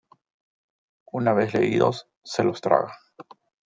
[1.11, 2.97] Una vez leídos, se los traga.